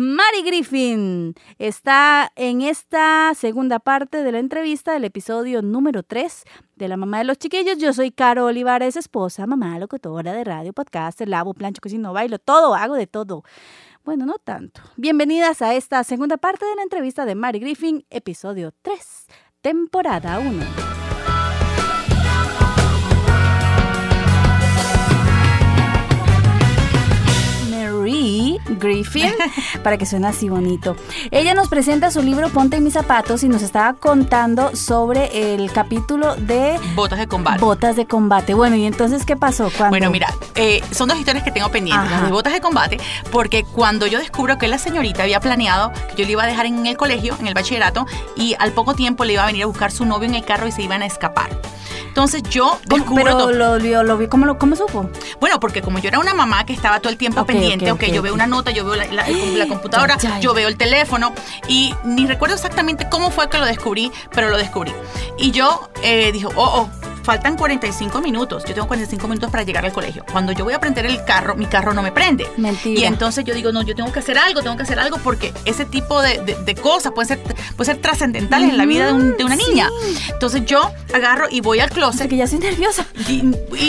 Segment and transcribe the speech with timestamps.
[0.00, 6.44] Mari Griffin está en esta segunda parte de la entrevista del episodio número 3
[6.76, 7.78] de La Mamá de los Chiquillos.
[7.78, 12.76] Yo soy Caro Olivares, esposa, mamá, locutora de radio, podcast, lavo, plancho, cocino, bailo, todo,
[12.76, 13.42] hago de todo.
[14.04, 14.82] Bueno, no tanto.
[14.96, 19.26] Bienvenidas a esta segunda parte de la entrevista de Mari Griffin, episodio 3,
[19.62, 20.98] temporada 1.
[28.78, 29.32] Griffin,
[29.82, 30.96] para que suene así bonito.
[31.30, 35.70] Ella nos presenta su libro Ponte en mis zapatos y nos estaba contando sobre el
[35.72, 37.60] capítulo de Botas de combate.
[37.60, 38.54] Botas de combate.
[38.54, 39.70] Bueno, ¿y entonces qué pasó?
[39.90, 42.98] Bueno, mira, eh, son dos historias que tengo pendientes, las de botas de combate,
[43.30, 46.66] porque cuando yo descubro que la señorita había planeado que yo le iba a dejar
[46.66, 48.06] en el colegio, en el bachillerato,
[48.36, 50.66] y al poco tiempo le iba a venir a buscar su novio en el carro
[50.66, 51.50] y se iban a escapar.
[52.18, 55.08] Entonces yo descubro Pero lo, lo, lo vi, ¿cómo, lo, ¿cómo supo?
[55.38, 58.22] Bueno, porque como yo era una mamá que estaba todo el tiempo pendiente, okay, yo
[58.22, 61.32] veo una nota, yo veo la, la, computadora, yo veo el teléfono
[61.68, 64.92] y ni recuerdo exactamente cómo fue que lo descubrí, pero lo descubrí.
[65.38, 66.90] Y yo eh, dije, oh, oh,
[67.28, 68.64] faltan 45 minutos.
[68.64, 70.24] Yo tengo 45 minutos para llegar al colegio.
[70.32, 72.48] Cuando yo voy a prender el carro, mi carro no me prende.
[72.56, 73.02] Mentira.
[73.02, 75.52] Y entonces yo digo, no, yo tengo que hacer algo, tengo que hacer algo porque
[75.66, 79.44] ese tipo de, de, cosas pueden ser, puede ser trascendentales en la vida de, de
[79.44, 79.90] una niña.
[80.32, 82.30] Entonces yo agarro y voy al closet.
[82.30, 83.04] que ya soy nerviosa.
[83.28, 83.42] Y,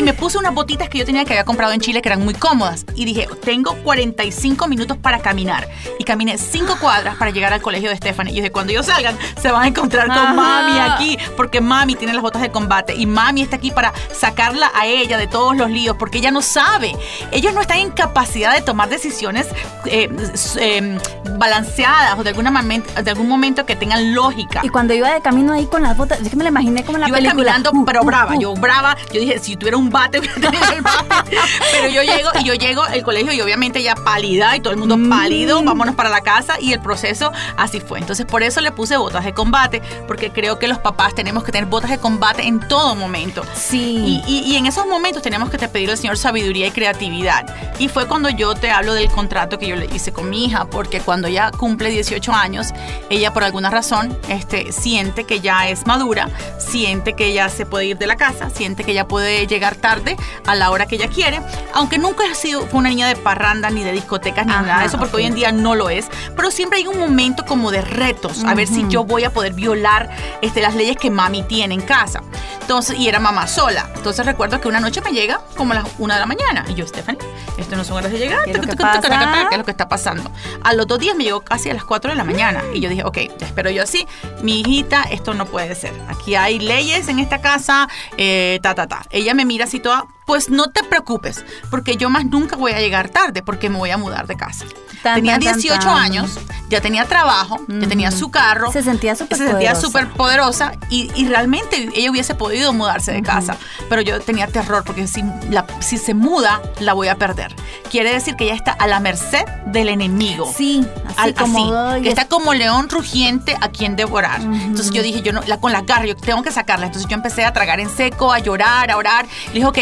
[0.04, 2.34] me puse unas botitas que yo tenía que había comprado en Chile que eran muy
[2.34, 2.86] cómodas.
[2.96, 5.70] Y dije, tengo 45 minutos para caminar.
[5.98, 8.34] Y caminé 5 cuadras para llegar al colegio de Stephanie.
[8.34, 12.14] Y dije, cuando ellos salgan, se van a encontrar con mami aquí, porque mami tiene
[12.14, 12.96] las botas de combate.
[12.96, 16.32] Y mami mami está aquí para sacarla a ella de todos los líos, porque ella
[16.32, 16.96] no sabe.
[17.32, 19.48] Ellos no están en capacidad de tomar decisiones
[19.86, 20.10] eh,
[20.58, 20.98] em,
[21.38, 24.62] balanceadas o de, alguna de algún momento que tengan lógica.
[24.64, 26.98] Y cuando iba de camino ahí con las botas, es que me la imaginé como
[26.98, 28.42] en la yo iba caminando, uh, pero uh, brava, uh.
[28.42, 28.98] yo brava.
[29.14, 31.28] Yo dije, si tuviera un bate, el bate.
[31.72, 34.80] pero yo llego y yo llego al colegio y obviamente ya pálida y todo el
[34.80, 35.10] mundo mm.
[35.10, 38.00] pálido, vámonos para la casa y el proceso así fue.
[38.00, 41.52] Entonces por eso le puse botas de combate, porque creo que los papás tenemos que
[41.52, 43.09] tener botas de combate en todo momento.
[43.54, 44.22] Sí.
[44.28, 47.46] Y, en esos momentos tenemos que te pedir al Señor sabiduría y creatividad.
[47.80, 50.66] Y fue cuando yo te hablo del contrato que yo le hice con mi hija,
[50.66, 52.70] porque cuando ella cumple 18 años,
[53.10, 57.86] ella por alguna razón este, siente que ya es madura, siente que ya se puede
[57.86, 61.08] ir de la casa, siente que ya puede llegar tarde a la hora que ella
[61.08, 61.42] quiere,
[61.74, 64.86] aunque nunca ha sido fue una niña de parranda ni de discotecas ni nada de
[64.86, 67.82] eso, porque hoy en día no lo es, pero siempre hay un momento como de
[67.82, 70.10] retos, a ver si yo voy a poder violar
[70.42, 72.22] este, las leyes que mami tiene en casa.
[72.62, 73.90] Entonces, y era mamá sola.
[73.96, 76.66] Entonces recuerdo que una noche me llega como a las una de la mañana.
[76.68, 77.22] Y yo, Stephanie,
[77.58, 78.44] esto no son horas de llegar.
[78.44, 80.30] ¿Qué es lo que, ¿Qué es lo que está pasando?
[80.64, 82.62] A los dos días me llegó casi a las 4 de la mañana.
[82.74, 84.06] Y yo dije, ok, ya espero yo así.
[84.44, 85.94] Mi hijita, esto no puede ser.
[86.10, 89.06] Aquí hay leyes en esta casa, eh, ta, ta, ta.
[89.12, 92.80] Ella me mira así toda, pues no te preocupes, porque yo más nunca voy a
[92.80, 94.64] llegar tarde porque me voy a mudar de casa
[95.02, 98.72] tenía 18 años, ya tenía trabajo, ya tenía su carro.
[98.72, 103.58] Se sentía súper Se sentía súper poderosa y, realmente ella hubiese podido mudarse de casa,
[103.88, 107.56] pero yo tenía terror porque si, la, si se muda, la voy a perder.
[107.90, 110.52] Quiere decir que ella está a la merced del enemigo.
[110.56, 110.86] Sí,
[111.18, 114.42] así, como que está como león rugiente a quien devorar.
[114.42, 116.88] Entonces yo dije, yo no, la, con la garra, yo tengo que sacarla.
[116.88, 119.26] Entonces yo empecé a tragar en seco, a llorar, a orar.
[119.48, 119.80] Le dije, ok,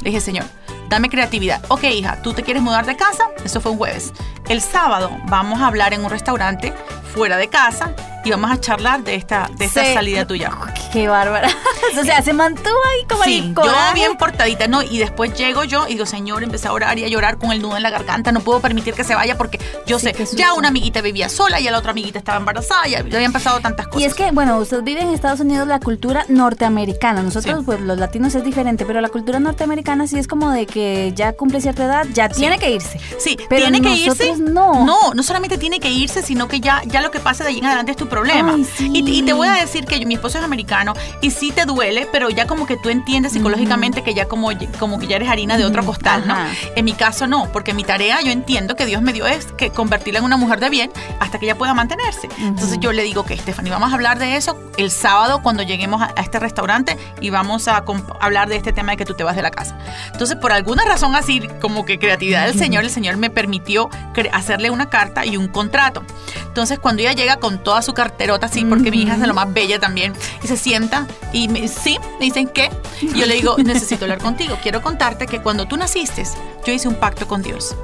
[0.00, 0.44] le dije, Señor,
[0.88, 1.62] dame creatividad.
[1.68, 3.24] Ok, hija, ¿tú te quieres mudar de casa?
[3.44, 4.12] Eso fue un jueves.
[4.48, 6.72] El sábado vamos a hablar en un restaurante
[7.14, 7.94] fuera de casa
[8.24, 10.52] y vamos a charlar de esta, de esta salida tuya.
[10.92, 11.48] Qué bárbara.
[12.00, 14.82] o sea, se mantuvo ahí como sí, yo bien portadita, ¿no?
[14.82, 17.60] Y después llego yo y digo, señor, empecé a orar y a llorar con el
[17.60, 18.32] nudo en la garganta.
[18.32, 21.64] No puedo permitir que se vaya porque yo sé, ya una amiguita vivía sola, y
[21.64, 24.02] la otra amiguita estaba embarazada, ya, habían pasado tantas cosas.
[24.02, 27.22] Y es que, bueno, usted vive en Estados Unidos la cultura norteamericana.
[27.22, 31.12] Nosotros, pues los latinos es diferente, pero la cultura norteamericana sí es como de que
[31.14, 33.00] ya cumple cierta edad, ya tiene que irse.
[33.18, 34.36] Sí, pero tiene que irse.
[34.36, 34.84] No.
[34.84, 37.58] No, no solamente tiene que irse, sino que ya, ya lo que pasa de ahí
[37.58, 38.56] en adelante es tu problema.
[38.78, 40.77] y, te voy a decir que mi esposo es americano
[41.20, 44.98] y sí te duele, pero ya como que tú entiendes psicológicamente que ya como, como
[44.98, 46.36] que ya eres harina de otro costal, ¿no?
[46.76, 49.70] En mi caso no, porque mi tarea yo entiendo que Dios me dio es que
[49.70, 50.90] convertirla en una mujer de bien
[51.20, 52.28] hasta que ella pueda mantenerse.
[52.38, 56.02] Entonces yo le digo que Stephanie, vamos a hablar de eso el sábado cuando lleguemos
[56.02, 57.84] a, este restaurante y vamos a
[58.20, 59.76] hablar de este tema de que tú te vas de la casa.
[60.12, 63.88] Entonces por alguna razón así como que creatividad del Señor, el Señor me permitió
[64.32, 66.02] hacerle una carta y un contrato.
[66.46, 69.34] Entonces cuando ella llega con toda su carterota así, porque mi hija es de lo
[69.34, 72.68] más bella también, se sienta y me, sí, me dicen ¿qué?
[73.14, 74.58] Yo le digo, necesito hablar contigo.
[74.62, 76.24] Quiero contarte que cuando tú naciste,
[76.66, 77.74] yo hice un pacto con Dios.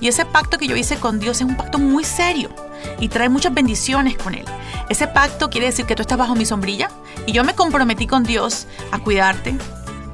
[0.00, 2.50] Y ese pacto que yo hice con Dios es un pacto muy serio
[3.00, 4.44] y trae muchas bendiciones con él.
[4.88, 6.88] Ese pacto quiere decir que tú estás bajo mi sombrilla
[7.26, 9.56] y yo me comprometí con Dios a cuidarte,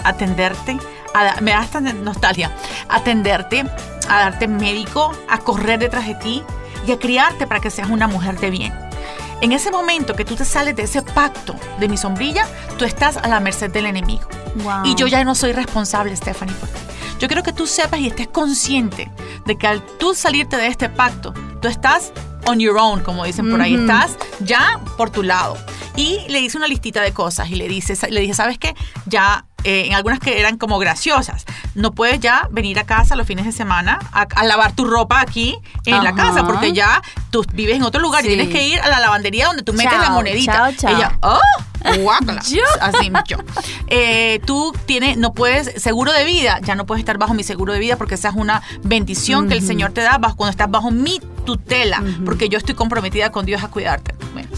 [0.02, 0.78] a atenderte,
[1.12, 2.50] a, me da hasta nostalgia,
[2.88, 3.66] a atenderte,
[4.08, 6.42] a darte médico, a correr detrás de ti,
[6.86, 8.85] y a criarte para que seas una mujer de bien.
[9.42, 12.46] En ese momento que tú te sales de ese pacto de mi sombrilla,
[12.78, 14.28] tú estás a la merced del enemigo.
[14.84, 16.78] Y yo ya no soy responsable, Stephanie, por ti.
[17.18, 19.10] Yo quiero que tú sepas y estés consciente
[19.44, 22.12] de que al tú salirte de este pacto, tú estás
[22.46, 25.56] on your own, como dicen por ahí, estás ya por tu lado.
[25.96, 28.74] Y le hice una listita de cosas y le, dice, le dije, ¿sabes qué?
[29.06, 31.44] Ya eh, en algunas que eran como graciosas.
[31.76, 35.58] No puedes ya venir a casa los fines de semana a, lavar tu ropa aquí
[35.84, 38.88] en la casa, porque ya tú vives en otro lugar y tienes que ir a
[38.88, 40.70] la lavandería donde tú metes la monedita.
[40.70, 41.38] Ella, oh,
[42.00, 42.40] guácala.
[42.80, 43.36] Así yo.
[43.88, 47.72] Eh, tú tienes, no puedes, seguro de vida, ya no puedes estar bajo mi seguro
[47.72, 50.90] de vida porque esa es una bendición que el Señor te da cuando estás bajo
[50.90, 54.14] mi tutela, porque yo estoy comprometida con Dios a cuidarte.
[54.32, 54.48] Bueno,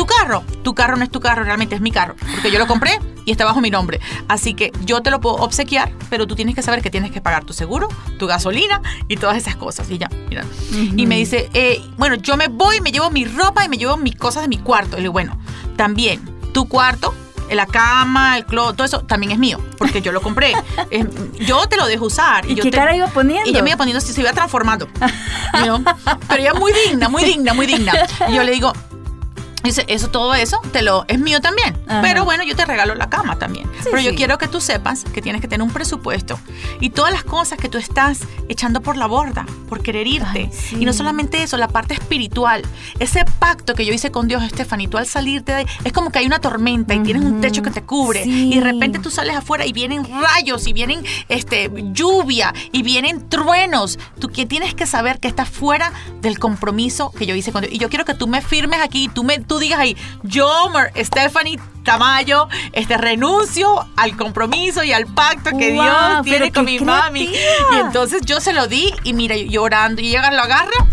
[0.00, 2.66] tu carro, tu carro no es tu carro, realmente es mi carro, porque yo lo
[2.66, 4.00] compré y está bajo mi nombre.
[4.28, 7.20] Así que yo te lo puedo obsequiar, pero tú tienes que saber que tienes que
[7.20, 7.86] pagar tu seguro,
[8.18, 9.90] tu gasolina y todas esas cosas.
[9.90, 10.46] Y ya, mira.
[10.96, 13.98] Y me dice, eh, bueno, yo me voy, me llevo mi ropa y me llevo
[13.98, 14.96] mis cosas de mi cuarto.
[14.96, 15.38] Y le digo, bueno,
[15.76, 16.22] también
[16.54, 17.14] tu cuarto
[17.50, 20.54] la cama, el clo, todo eso también es mío, porque yo lo compré.
[21.40, 22.46] yo te lo dejo usar.
[22.46, 23.50] ¿Y, yo qué cara iba poniendo?
[23.50, 24.88] Y yo me iba poniendo, si se iba transformando.
[26.28, 27.92] Pero ella muy digna, muy digna, muy digna.
[28.28, 28.72] Y yo le digo,
[29.62, 31.76] Dice, eso, todo eso, te lo, es mío también.
[32.02, 33.70] Pero bueno, yo te regalo la cama también.
[33.84, 36.38] Pero yo quiero que tú sepas que tienes que tener un presupuesto
[36.80, 40.50] y todas las cosas que tú estás echando por la borda, por querer irte.
[40.72, 42.62] Y no solamente eso, la parte espiritual.
[42.98, 45.92] Ese pacto que yo hice con Dios, Estefan, y tú al salirte de ahí, es
[45.92, 48.24] como que hay una tormenta y tienes un techo que te cubre.
[48.24, 53.28] Y de repente tú sales afuera y vienen rayos y vienen este, lluvia y vienen
[53.28, 53.98] truenos.
[54.18, 57.74] Tú que tienes que saber que estás fuera del compromiso que yo hice con Dios.
[57.74, 61.58] Y yo quiero que tú me firmes aquí, tú me tú digas ahí, yo, Stephanie
[61.82, 67.24] Tamayo, este renuncio al compromiso y al pacto que Dios tiene con mi mami.
[67.24, 70.86] Y entonces yo se lo di y mira, llorando, y ella lo agarra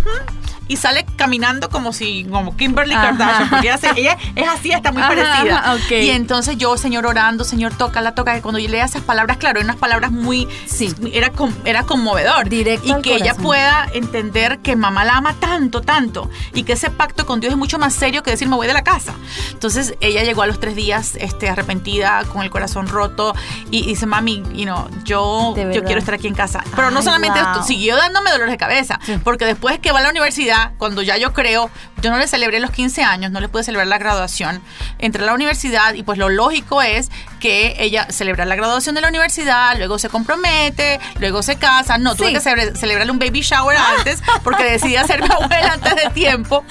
[0.67, 5.77] y sale caminando como si, como Kimberly Kardashian, porque ella, es así, está muy parecida.
[5.89, 9.37] Y entonces yo, Señor, orando, Señor, toca la toca, y cuando yo lea esas palabras,
[9.37, 10.93] claro, eran unas palabras muy, sí.
[11.13, 11.31] era,
[11.65, 12.49] era conmovedor.
[12.49, 16.89] Directo y que ella pueda entender que mamá la ama tanto, tanto, y que ese
[16.89, 19.13] pacto con Dios es mucho más serio que decir, me voy de la casa.
[19.51, 23.35] Entonces ella llegó a los tres días este, arrepentida, con el corazón roto,
[23.71, 26.63] y, dice, mami, you know, yo, yo quiero estar aquí en casa.
[26.75, 30.09] Pero no solamente esto, siguió dándome dolores de cabeza, porque después que va a la
[30.09, 31.69] universidad, cuando ya yo creo,
[32.01, 34.61] yo no le celebré los 15 años, no le pude celebrar la graduación,
[34.99, 37.09] entré a la universidad y pues lo lógico es
[37.39, 41.97] que ella celebra la graduación de la universidad, luego se compromete, luego se casa.
[41.97, 46.63] No, tuve que celebrarle un baby shower antes porque decidí hacerme abuela antes de tiempo.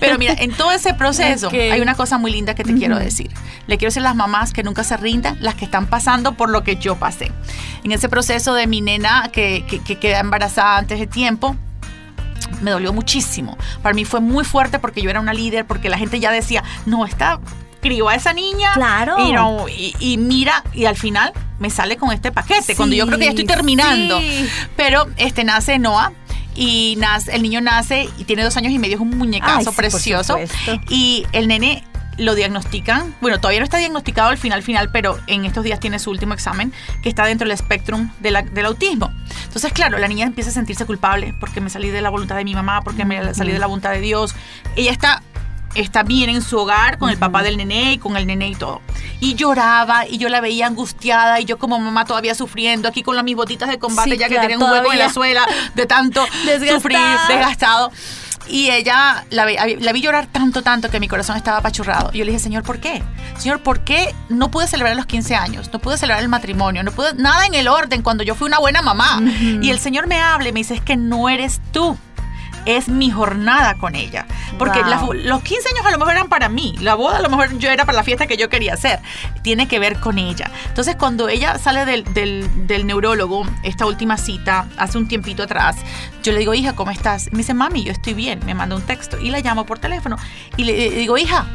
[0.00, 3.30] Pero mira, en todo ese proceso hay una cosa muy linda que te quiero decir.
[3.66, 6.50] Le quiero decir a las mamás que nunca se rindan, las que están pasando por
[6.50, 7.32] lo que yo pasé.
[7.82, 11.56] En ese proceso de mi nena que, que queda embarazada antes de tiempo,
[12.60, 13.56] me dolió muchísimo.
[13.82, 16.64] Para mí fue muy fuerte porque yo era una líder, porque la gente ya decía,
[16.86, 17.40] no, está
[17.80, 18.72] crió a esa niña.
[18.74, 19.66] Claro.
[19.68, 23.30] Y, mira, y al final me sale con este paquete, cuando yo creo que ya
[23.30, 24.20] estoy terminando.
[24.76, 26.12] Pero este nace Noah.
[26.56, 30.38] Y nace, el niño nace y tiene dos años y medio, es un muñecazo precioso.
[30.88, 31.82] Y el nene
[32.18, 35.98] lo diagnostican, bueno, todavía no está diagnosticado al final final, pero en estos días tiene
[35.98, 36.72] su último examen
[37.02, 39.12] que está dentro del espectrum del autismo.
[39.44, 42.44] Entonces, claro, la niña empieza a sentirse culpable porque me salí de la voluntad de
[42.44, 44.34] mi mamá, porque me salí de la voluntad de Dios.
[44.76, 45.22] Ella está
[45.74, 48.54] está bien en su hogar con el papá del nené y con el nené y
[48.54, 48.80] todo.
[49.20, 53.16] Y lloraba y yo la veía angustiada y yo como mamá todavía sufriendo aquí con
[53.16, 56.24] las mis botitas de combate ya que tenían un hueco en la suela de tanto
[56.70, 57.90] sufrir, desgastado.
[58.48, 62.10] Y ella la, la, vi llorar tanto, tanto que mi corazón estaba apachurrado.
[62.12, 63.02] Y yo le dije, Señor, ¿por qué?
[63.38, 65.70] Señor, ¿por qué no pude celebrar los 15 años?
[65.72, 68.58] No pude celebrar el matrimonio, no pude nada en el orden cuando yo fui una
[68.58, 69.20] buena mamá.
[69.62, 71.96] Y el Señor me habla y me dice, es que no eres tú
[72.66, 74.26] es mi jornada con ella.
[74.58, 74.80] Porque
[75.24, 77.70] los 15 años a lo mejor eran para mí, la boda a lo mejor yo
[77.70, 79.00] era para la fiesta que yo quería hacer.
[79.42, 80.50] Tiene que ver con ella.
[80.68, 82.04] Entonces cuando ella sale del,
[82.66, 85.76] del, neurólogo, esta última cita, hace un tiempito atrás,
[86.22, 87.32] yo le digo, hija, ¿cómo estás?
[87.32, 88.40] Me dice, mami, yo estoy bien.
[88.46, 90.16] Me manda un texto y la llamo por teléfono
[90.56, 91.46] y le digo, hija,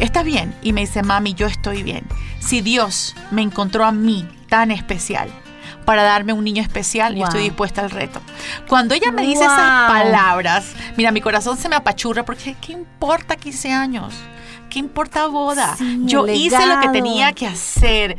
[0.00, 0.54] ¿estás bien?
[0.62, 2.06] Y me dice, mami, yo estoy bien.
[2.40, 5.30] Si Dios me encontró a mí tan especial,
[5.84, 8.20] para darme un niño especial y estoy dispuesta al reto.
[8.68, 13.36] Cuando ella me dice esas palabras, mira, mi corazón se me apachurra porque ¿qué importa
[13.36, 14.14] 15 años?
[14.68, 15.76] ¿Qué importa boda?
[16.00, 18.18] Yo hice lo que tenía que hacer.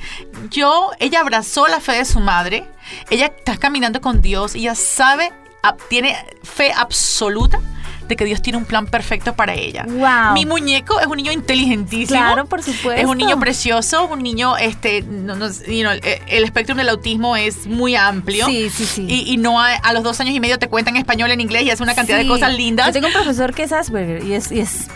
[0.50, 2.68] Yo, ella abrazó la fe de su madre.
[3.10, 4.56] Ella está caminando con Dios.
[4.56, 5.32] Ella sabe,
[5.90, 7.60] tiene fe absoluta
[8.10, 9.86] de que Dios tiene un plan perfecto para ella.
[9.88, 10.34] Wow.
[10.34, 12.20] Mi muñeco es un niño inteligentísimo.
[12.20, 13.02] Claro, por supuesto.
[13.02, 17.96] Es un niño precioso, un niño, este, no, no, el, espectro del autismo es muy
[17.96, 18.48] amplio.
[18.48, 19.06] Sí, sí, sí.
[19.08, 21.84] Y, no a, los dos años y medio te cuentan español, en inglés y hace
[21.84, 22.88] una cantidad de cosas lindas.
[22.88, 24.50] Yo tengo un profesor que es Asperger y es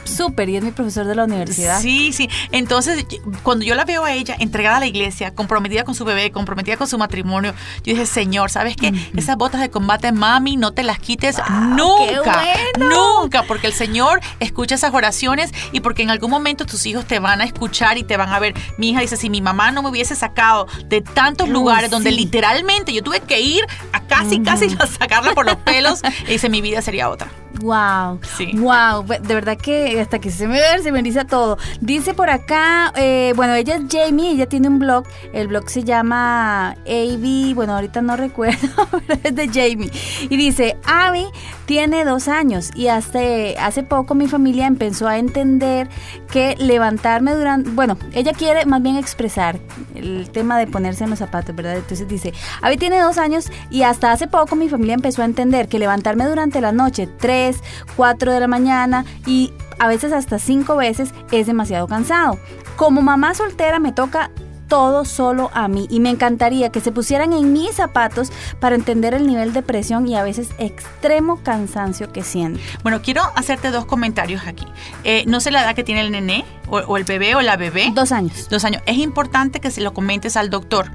[0.04, 1.80] súper y, es mi profesor de la universidad.
[1.80, 2.28] Sí, sí.
[2.52, 3.06] Entonces,
[3.44, 6.78] cuando yo la veo a ella entregada a la iglesia, comprometida con su bebé, comprometida
[6.78, 8.92] con su matrimonio, yo dije, Señor, ¿sabes qué?
[9.16, 12.44] Esas botas de combate, mami, no te las quites nunca.
[12.78, 13.03] Nunca,
[13.48, 17.42] porque el Señor escucha esas oraciones y porque en algún momento tus hijos te van
[17.42, 18.54] a escuchar y te van a ver.
[18.78, 22.94] Mi hija dice, si mi mamá no me hubiese sacado de tantos lugares donde literalmente
[22.94, 26.62] yo tuve que ir a casi, casi a sacarla por los pelos, y dice, mi
[26.62, 27.43] vida sería otra.
[27.64, 28.20] Wow.
[28.38, 28.52] Sí.
[28.58, 29.06] Wow.
[29.06, 31.58] De verdad que hasta que se me ve, se me dice todo.
[31.80, 35.06] Dice por acá, eh, bueno, ella es Jamie, ella tiene un blog.
[35.32, 38.68] El blog se llama AB, bueno, ahorita no recuerdo,
[39.08, 39.90] pero es de Jamie.
[40.30, 41.26] Y dice, Abby
[41.66, 43.20] tiene dos años y hasta
[43.66, 45.88] hace poco mi familia empezó a entender
[46.30, 49.60] que levantarme durante, bueno, ella quiere más bien expresar
[49.96, 51.78] el tema de ponerse en los zapatos, ¿verdad?
[51.78, 55.70] Entonces dice, Abby tiene dos años y hasta hace poco mi familia empezó a entender
[55.70, 57.53] que levantarme durante la noche, tres
[57.96, 62.38] 4 de la mañana y a veces hasta 5 veces es demasiado cansado.
[62.76, 64.32] Como mamá soltera me toca
[64.68, 69.14] todo solo a mí y me encantaría que se pusieran en mis zapatos para entender
[69.14, 72.60] el nivel de presión y a veces extremo cansancio que siento.
[72.82, 74.66] Bueno, quiero hacerte dos comentarios aquí.
[75.04, 77.56] Eh, no sé la edad que tiene el nené o, o, el bebé o la
[77.56, 77.92] bebé.
[77.94, 78.50] Dos años.
[78.50, 78.82] Dos años.
[78.88, 80.90] Es importante que se lo comentes al doctor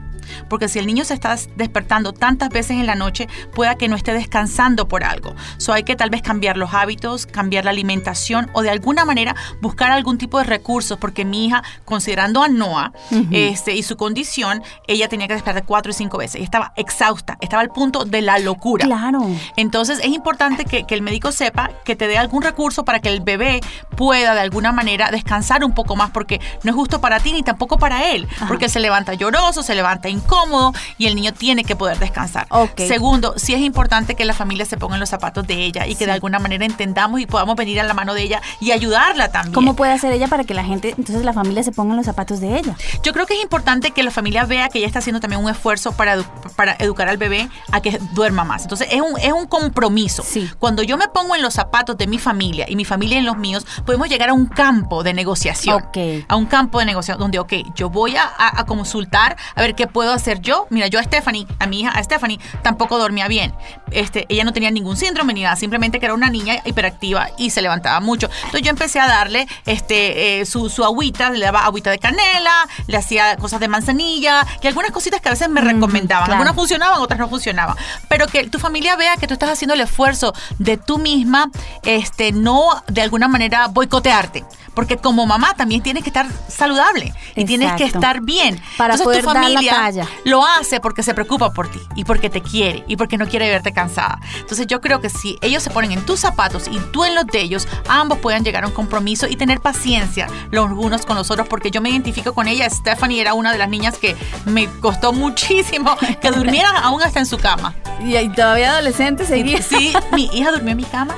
[0.49, 3.97] porque si el niño se está despertando tantas veces en la noche, pueda que no
[3.97, 5.35] esté descansando por algo.
[5.59, 9.35] So hay que tal vez cambiar los hábitos, cambiar la alimentación o de alguna manera
[9.61, 12.93] buscar algún tipo de recursos, porque mi hija, considerando a Noah
[13.31, 16.41] este, y su condición, ella tenía que despertar cuatro y cinco veces.
[16.41, 18.85] Y estaba exhausta, estaba al punto de la locura.
[18.85, 19.27] Claro.
[19.57, 23.09] Entonces es importante que, que el médico sepa que te dé algún recurso para que
[23.09, 23.61] el bebé
[23.97, 27.43] pueda de alguna manera descansar un poco más, porque no es justo para ti ni
[27.43, 31.77] tampoco para él, porque se levanta lloroso, se levanta incómodo y el niño tiene que
[31.77, 32.47] poder descansar.
[32.77, 35.95] Segundo, sí es importante que la familia se ponga en los zapatos de ella y
[35.95, 39.31] que de alguna manera entendamos y podamos venir a la mano de ella y ayudarla
[39.31, 39.55] también.
[39.55, 42.07] ¿Cómo puede hacer ella para que la gente, entonces la familia se ponga en los
[42.07, 42.77] zapatos de ella?
[43.03, 45.51] Yo creo que es importante que la familia vea que ella está haciendo también un
[45.51, 46.23] esfuerzo para,
[46.57, 48.63] para educar al bebé a que duerma más.
[48.63, 50.23] Entonces es un, es un compromiso.
[50.23, 50.51] Sí.
[50.59, 53.37] Cuando yo me pongo en los zapatos de mi familia y mi familia en los
[53.37, 55.85] míos, podemos llegar a un campo de negociación.
[56.29, 59.87] A un campo de negociación donde, ok, yo voy a, a consultar a ver qué
[59.87, 60.67] puedo hacer yo?
[60.71, 63.55] Mira, yo a Stephanie, a mi hija, a Stephanie, tampoco dormía bien.
[63.91, 67.51] Este, ella no tenía ningún síndrome ni nada, simplemente que era una niña hiperactiva y
[67.51, 68.29] se levantaba mucho.
[68.37, 72.69] Entonces yo empecé a darle este, eh, su, su, agüita, le daba agüita de canela,
[72.87, 76.31] le hacía cosas de manzanilla y algunas cositas que a veces me recomendaban.
[76.31, 77.77] Algunas funcionaban, otras no funcionaban.
[78.09, 81.51] Pero que tu familia vea que tú estás haciendo el esfuerzo de tú misma,
[81.83, 84.45] este, no de alguna manera boicotearte.
[84.75, 88.63] Porque como mamá también tienes que estar saludable y tienes que estar bien.
[88.77, 89.91] Para Entonces tu familia
[90.25, 93.49] lo hace porque se preocupa por ti y porque te quiere y porque no quiere
[93.49, 94.21] verte cansada.
[94.39, 97.27] Entonces yo creo que si ellos se ponen en tus zapatos y tú en los
[97.27, 101.31] de ellos, ambos puedan llegar a un compromiso y tener paciencia los unos con los
[101.31, 102.69] otros porque yo me identifico con ella.
[102.69, 107.27] Stephanie era una de las niñas que me costó muchísimo que durmiera aún hasta en
[107.27, 107.75] su cama.
[108.01, 109.63] Y, todavía adolescente seguía.
[109.63, 111.15] Sí, mi hija durmió en mi cama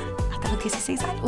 [0.63, 1.21] 16 años.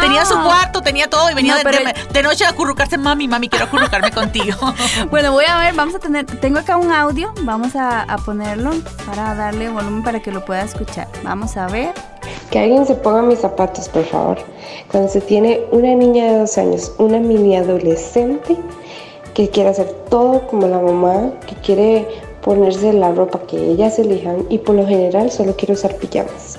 [0.00, 4.10] Tenía su cuarto, tenía todo y venía de, noche a acurrucarse, mami, mami, quiero acurrucarme
[4.10, 4.56] contigo.
[5.10, 8.72] Bueno, voy a ver, vamos a tener, tengo acá un audio, vamos a, a ponerlo
[9.06, 11.08] para darle volumen para que lo pueda escuchar.
[11.22, 11.92] Vamos a ver.
[12.50, 14.38] Que alguien se ponga mis zapatos, por favor.
[14.90, 18.56] Cuando se tiene una niña de dos años, una mini adolescente
[19.34, 22.08] que quiere hacer todo como la mamá, que quiere
[22.42, 26.55] ponerse la ropa que ellas elijan y por lo general solo quiere usar pijamas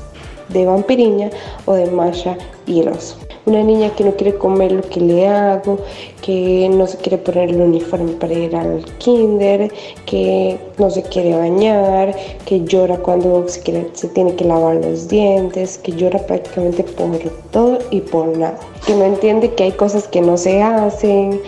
[0.49, 1.29] de vampiriña
[1.65, 3.17] o de Masha y el oso.
[3.45, 5.77] Una niña que no quiere comer lo que le hago,
[6.21, 9.71] que no se quiere poner el uniforme para ir al kinder,
[10.05, 12.13] que no se quiere bañar,
[12.45, 13.61] que llora cuando se,
[13.93, 17.17] se tiene que lavar los dientes, que llora prácticamente por
[17.51, 18.59] todo y por nada.
[18.85, 21.39] Que no entiende que hay cosas que no se hacen,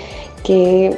[0.44, 0.96] que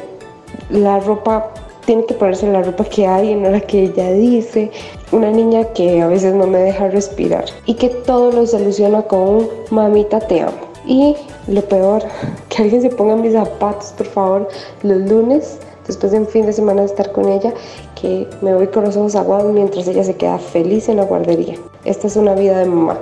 [0.70, 1.52] la ropa
[1.86, 4.72] tiene que ponerse la ropa que hay no la que ella dice,
[5.12, 9.20] una niña que a veces no me deja respirar y que todo lo soluciona con
[9.20, 10.72] un mamita te amo.
[10.86, 11.16] Y
[11.48, 12.04] lo peor,
[12.50, 14.50] que alguien se ponga mis zapatos, por favor,
[14.84, 17.54] los lunes, después de un fin de semana de estar con ella,
[18.00, 21.56] que me voy con los ojos aguados mientras ella se queda feliz en la guardería.
[21.86, 23.00] Esta es una vida de mamá.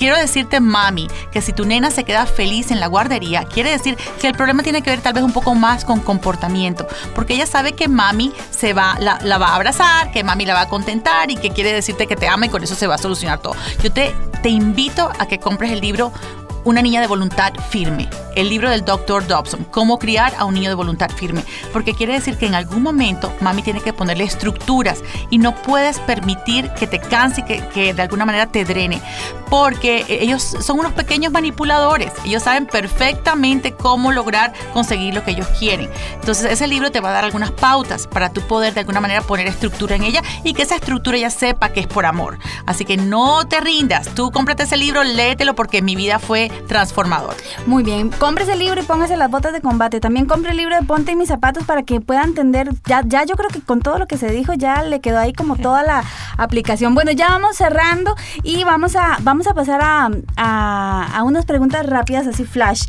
[0.00, 3.98] Quiero decirte, mami, que si tu nena se queda feliz en la guardería, quiere decir
[4.18, 7.44] que el problema tiene que ver tal vez un poco más con comportamiento, porque ella
[7.44, 11.30] sabe que mami se va, la, va a abrazar, que mami la va a contentar
[11.30, 13.54] y que quiere decirte que te ama y con eso se va a solucionar todo.
[13.82, 16.14] Yo te, te invito a que compres el libro
[16.64, 18.08] una niña de voluntad firme.
[18.36, 19.26] El libro del Dr.
[19.26, 21.42] Dobson, Cómo criar a un niño de voluntad firme.
[21.72, 25.98] Porque quiere decir que en algún momento mami tiene que ponerle estructuras y no puedes
[26.00, 29.00] permitir que te canse que, que de alguna manera te drene.
[29.48, 32.12] Porque ellos son unos pequeños manipuladores.
[32.24, 35.90] Ellos saben perfectamente cómo lograr conseguir lo que ellos quieren.
[36.14, 39.22] Entonces ese libro te va a dar algunas pautas para tú poder de alguna manera
[39.22, 42.38] poner estructura en ella y que esa estructura ya sepa que es por amor.
[42.66, 44.08] Así que no te rindas.
[44.14, 47.34] Tú cómprate ese libro, léetelo porque mi vida fue transformador.
[47.66, 50.00] Muy bien, cómprese el libro y póngase las botas de combate.
[50.00, 52.70] También compre el libro de Ponte en mis zapatos para que pueda entender.
[52.86, 55.32] Ya, ya yo creo que con todo lo que se dijo ya le quedó ahí
[55.32, 56.04] como toda la
[56.36, 56.94] aplicación.
[56.94, 62.26] Bueno, ya vamos cerrando y vamos a, vamos a pasar a, a, unas preguntas rápidas,
[62.26, 62.84] así flash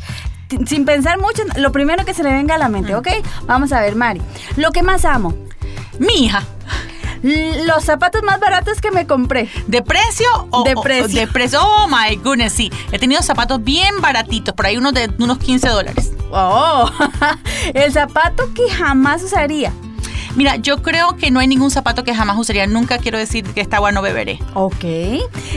[0.66, 3.08] sin pensar mucho, lo primero que se le venga a la mente, ¿ok?
[3.46, 4.20] Vamos a ver, Mari.
[4.56, 5.34] Lo que más amo.
[5.98, 6.42] Mi hija.
[7.22, 9.48] Los zapatos más baratos que me compré.
[9.66, 11.20] ¿De precio o de precio?
[11.20, 11.60] de precio.
[11.62, 12.70] Oh my goodness, sí.
[12.90, 16.12] He tenido zapatos bien baratitos, por ahí unos de unos 15 dólares.
[16.30, 16.90] Oh,
[17.74, 19.72] el zapato que jamás usaría.
[20.34, 22.66] Mira, yo creo que no hay ningún zapato que jamás usaría.
[22.66, 24.38] Nunca quiero decir que esta agua no beberé.
[24.54, 24.84] Ok.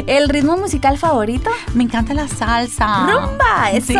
[0.05, 1.49] ¿El ritmo musical favorito?
[1.73, 3.07] Me encanta la salsa.
[3.09, 3.93] Rumba, eso.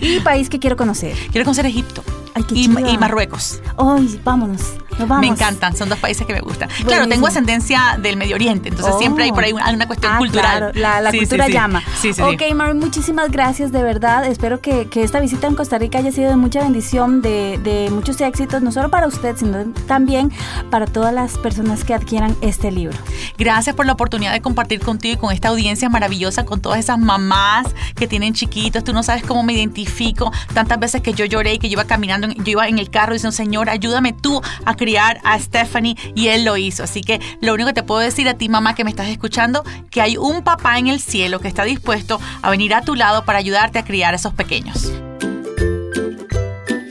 [0.00, 1.16] ¿Y país que quiero conocer?
[1.30, 2.02] Quiero conocer Egipto.
[2.34, 3.60] Ay, qué y, y Marruecos.
[3.78, 4.62] Ay, vámonos.
[5.06, 6.68] Me encantan, son dos países que me gustan.
[6.84, 10.72] Claro, tengo ascendencia del Medio Oriente, entonces siempre hay por ahí una, cuestión ah, cultural.
[10.72, 11.02] Claro.
[11.02, 11.82] La, cultura llama.
[12.00, 14.24] Sí, sí, ok, Mari, muchísimas gracias, de verdad.
[14.26, 18.62] Espero que, esta visita en Costa Rica haya sido de mucha bendición, de, muchos éxitos,
[18.62, 20.30] no solo para usted, sino también
[20.70, 22.96] para todas las personas que adquieran este libro.
[23.38, 26.98] Gracias por la oportunidad de compartir contigo y con esta audiencia maravillosa, con todas esas
[26.98, 28.84] mamás que tienen chiquitos.
[28.84, 30.32] Tú no sabes cómo me identifico.
[30.52, 33.14] Tantas veces que yo lloré y que yo iba caminando, yo iba en el carro
[33.14, 36.82] diciendo, Señor, ayúdame tú a a Stephanie y él lo hizo.
[36.82, 39.64] Así que lo único que te puedo decir a ti, mamá, que me estás escuchando,
[39.90, 43.24] que hay un papá en el cielo que está dispuesto a venir a tu lado
[43.24, 44.92] para ayudarte a criar a esos pequeños.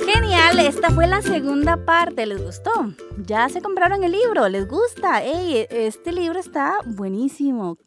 [0.06, 2.72] Genial, esta fue la segunda parte, ¿les gustó?
[3.18, 5.24] Ya se compraron el libro, ¿les gusta?
[5.24, 7.78] Ey, este libro está buenísimo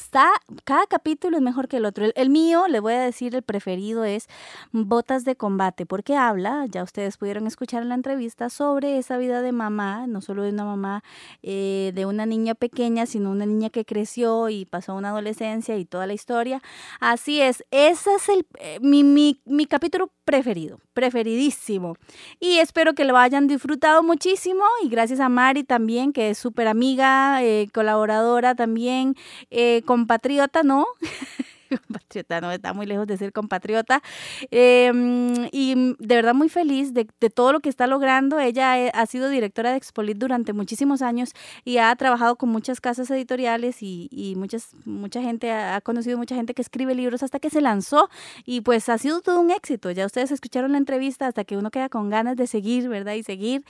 [0.00, 0.30] está,
[0.64, 2.06] cada capítulo es mejor que el otro.
[2.14, 4.28] El, mío, le voy a decir, el preferido es
[4.72, 9.42] Botas de Combate, porque habla, ya ustedes pudieron escuchar en la entrevista, sobre esa vida
[9.42, 11.04] de mamá, no solo de una mamá,
[11.42, 15.84] eh, de una niña pequeña, sino una niña que creció y pasó una adolescencia y
[15.84, 16.62] toda la historia.
[17.00, 21.96] Así es, ese es el, eh, mi, mi, mi capítulo preferido, preferidísimo.
[22.38, 26.68] Y espero que lo hayan disfrutado muchísimo y gracias a Mari también, que es súper
[26.68, 29.16] amiga, eh, colaboradora también,
[29.50, 30.86] eh, compatriota, ¿no?
[31.86, 34.02] compatriota, no está muy lejos de ser compatriota.
[34.50, 38.38] Em, y de verdad muy feliz de, todo lo que está logrando.
[38.38, 41.32] Ella eh, ha sido directora de Expolit durante muchísimos años
[41.64, 46.54] y ha trabajado con muchas casas editoriales y, muchas, mucha gente, ha conocido mucha gente
[46.54, 48.08] que escribe libros hasta que se lanzó
[48.44, 49.90] y pues ha sido todo un éxito.
[49.90, 53.14] Ya ustedes escucharon la entrevista hasta que uno queda con ganas de seguir, ¿verdad?
[53.14, 53.64] Y seguir.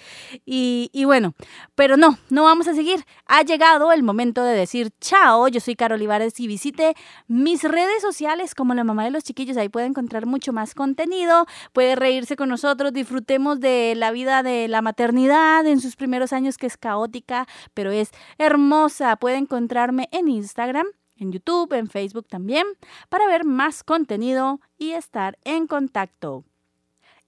[0.47, 1.35] Y, y bueno,
[1.75, 3.05] pero no, no vamos a seguir.
[3.27, 5.49] Ha llegado el momento de decir chao.
[5.49, 6.95] Yo soy Carol Olivares y visite
[7.29, 11.46] mis redes sociales como la mamá de los chiquillos, ahí puede encontrar mucho más contenido,
[11.72, 16.57] puede reírse con nosotros, disfrutemos de la vida de la maternidad en sus primeros años
[16.57, 19.16] que es caótica, pero es hermosa.
[19.16, 22.66] Puede encontrarme en Instagram en YouTube, en Facebook también,
[23.09, 26.44] para ver más contenido y estar en contacto.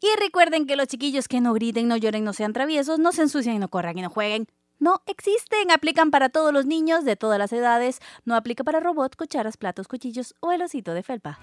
[0.01, 3.23] Y recuerden que los chiquillos que no griten, no lloren, no sean traviesos, no se
[3.23, 4.49] ensucian y no corran y no jueguen
[4.83, 5.71] no existen.
[5.71, 8.01] Aplican para todos los niños de todas las edades.
[8.25, 11.39] No aplica para robots, cucharas, platos, cuchillos o el osito de felpa.